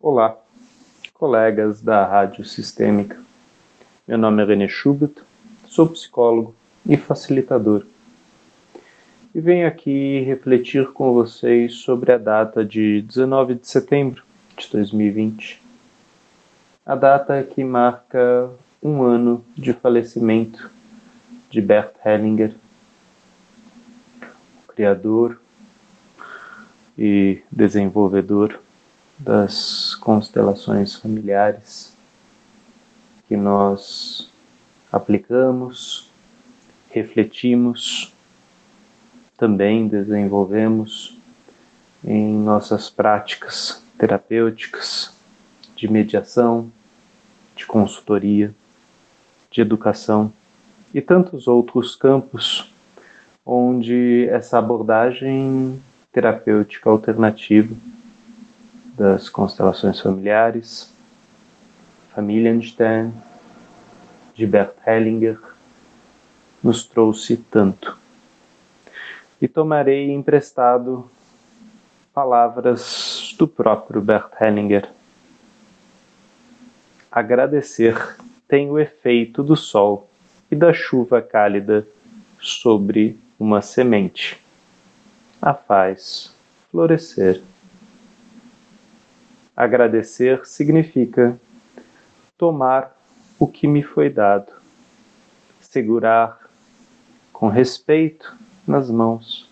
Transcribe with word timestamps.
Olá, 0.00 0.38
colegas 1.12 1.82
da 1.82 2.06
Rádio 2.06 2.44
Sistêmica. 2.44 3.20
Meu 4.06 4.16
nome 4.16 4.44
é 4.44 4.46
René 4.46 4.68
Schubert, 4.68 5.10
sou 5.66 5.88
psicólogo 5.88 6.54
e 6.86 6.96
facilitador. 6.96 7.84
E 9.34 9.40
venho 9.40 9.66
aqui 9.66 10.20
refletir 10.20 10.86
com 10.92 11.12
vocês 11.12 11.74
sobre 11.74 12.12
a 12.12 12.16
data 12.16 12.64
de 12.64 13.02
19 13.02 13.56
de 13.56 13.66
setembro 13.66 14.22
de 14.56 14.70
2020. 14.70 15.60
A 16.86 16.94
data 16.94 17.42
que 17.42 17.64
marca 17.64 18.48
um 18.80 19.02
ano 19.02 19.44
de 19.56 19.72
falecimento 19.72 20.70
de 21.50 21.60
Bert 21.60 21.90
Hellinger, 22.06 22.54
criador 24.68 25.40
e 26.96 27.42
desenvolvedor 27.50 28.60
das 29.18 29.94
constelações 29.96 30.94
familiares 30.94 31.96
que 33.26 33.36
nós 33.36 34.30
aplicamos, 34.92 36.10
refletimos, 36.90 38.14
também 39.36 39.86
desenvolvemos 39.88 41.18
em 42.04 42.32
nossas 42.32 42.88
práticas 42.88 43.82
terapêuticas 43.98 45.14
de 45.76 45.88
mediação, 45.88 46.70
de 47.54 47.66
consultoria, 47.66 48.54
de 49.50 49.60
educação 49.60 50.32
e 50.94 51.00
tantos 51.00 51.48
outros 51.48 51.96
campos 51.96 52.72
onde 53.44 54.26
essa 54.28 54.58
abordagem 54.58 55.80
terapêutica 56.12 56.88
alternativa 56.88 57.74
das 58.98 59.28
constelações 59.28 60.00
familiares, 60.00 60.92
Familienstern, 62.14 63.12
de 64.34 64.44
Bert 64.44 64.74
Hellinger, 64.84 65.38
nos 66.62 66.84
trouxe 66.84 67.36
tanto. 67.36 67.96
E 69.40 69.46
tomarei 69.46 70.10
emprestado 70.10 71.08
palavras 72.12 73.36
do 73.38 73.46
próprio 73.46 74.00
Bert 74.00 74.32
Hellinger. 74.40 74.90
Agradecer 77.10 78.16
tem 78.48 78.68
o 78.68 78.78
efeito 78.78 79.42
do 79.42 79.54
sol 79.54 80.08
e 80.50 80.56
da 80.56 80.72
chuva 80.72 81.22
cálida 81.22 81.86
sobre 82.40 83.16
uma 83.38 83.62
semente. 83.62 84.42
A 85.40 85.54
faz 85.54 86.34
florescer. 86.70 87.40
Agradecer 89.58 90.46
significa 90.46 91.36
tomar 92.38 92.96
o 93.36 93.44
que 93.44 93.66
me 93.66 93.82
foi 93.82 94.08
dado, 94.08 94.52
segurar 95.60 96.38
com 97.32 97.48
respeito 97.48 98.36
nas 98.64 98.88
mãos, 98.88 99.50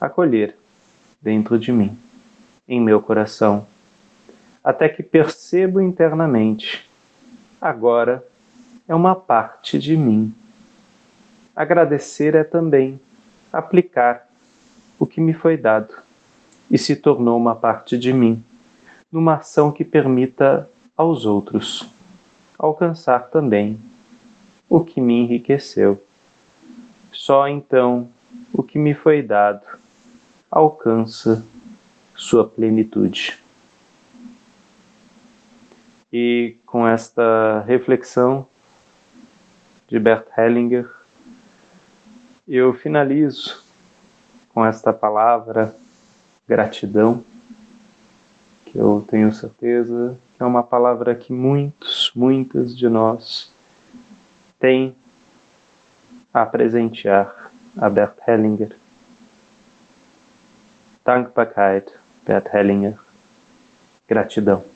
acolher 0.00 0.56
dentro 1.20 1.58
de 1.58 1.72
mim, 1.72 1.98
em 2.68 2.80
meu 2.80 3.02
coração, 3.02 3.66
até 4.62 4.88
que 4.88 5.02
percebo 5.02 5.80
internamente, 5.80 6.88
agora 7.60 8.24
é 8.86 8.94
uma 8.94 9.16
parte 9.16 9.76
de 9.76 9.96
mim. 9.96 10.32
Agradecer 11.56 12.36
é 12.36 12.44
também 12.44 13.00
aplicar 13.52 14.28
o 15.00 15.04
que 15.04 15.20
me 15.20 15.34
foi 15.34 15.56
dado 15.56 15.92
e 16.70 16.78
se 16.78 16.94
tornou 16.94 17.36
uma 17.36 17.56
parte 17.56 17.98
de 17.98 18.12
mim 18.12 18.40
numa 19.10 19.36
ação 19.36 19.70
que 19.70 19.84
permita 19.84 20.68
aos 20.96 21.26
outros 21.26 21.88
alcançar 22.58 23.28
também 23.28 23.78
o 24.68 24.80
que 24.80 25.00
me 25.00 25.14
enriqueceu. 25.14 26.02
Só 27.12 27.48
então 27.48 28.08
o 28.52 28.62
que 28.62 28.78
me 28.78 28.94
foi 28.94 29.22
dado 29.22 29.66
alcança 30.50 31.44
sua 32.14 32.46
plenitude. 32.48 33.38
E 36.12 36.56
com 36.64 36.86
esta 36.86 37.62
reflexão 37.66 38.46
de 39.88 39.98
Bert 39.98 40.26
Hellinger, 40.36 40.90
eu 42.48 42.72
finalizo 42.74 43.62
com 44.54 44.64
esta 44.64 44.92
palavra 44.92 45.76
gratidão 46.48 47.24
eu 48.76 49.04
tenho 49.08 49.32
certeza 49.32 50.16
que 50.36 50.42
é 50.42 50.46
uma 50.46 50.62
palavra 50.62 51.14
que 51.14 51.32
muitos, 51.32 52.12
muitas 52.14 52.76
de 52.76 52.88
nós 52.88 53.50
têm 54.58 54.94
a 56.32 56.44
presentear 56.44 57.50
a 57.76 57.88
Bert 57.88 58.16
Hellinger. 58.28 58.76
Dankbarkeit, 61.04 61.90
Bert 62.26 62.52
Hellinger. 62.52 62.98
Gratidão. 64.06 64.75